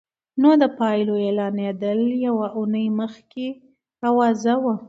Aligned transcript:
نو 0.41 0.49
د 0.61 0.63
پايلو 0.77 1.13
اعلانېدل 1.25 1.99
يوه 2.25 2.47
اونۍ 2.57 2.85
مخکې 2.99 3.47
اوازه 4.07 4.53
وه. 4.63 4.75